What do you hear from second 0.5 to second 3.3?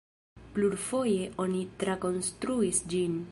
Plurfoje oni trakonstruis ĝin.